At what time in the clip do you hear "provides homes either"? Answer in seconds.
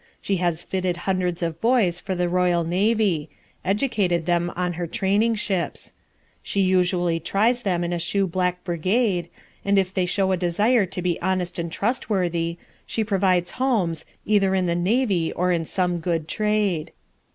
13.03-14.55